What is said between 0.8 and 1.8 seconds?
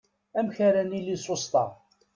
nili susṭa?